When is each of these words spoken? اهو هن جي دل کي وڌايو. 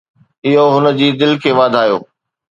اهو 0.45 0.65
هن 0.75 0.85
جي 0.97 1.07
دل 1.19 1.31
کي 1.41 1.51
وڌايو. 1.59 1.97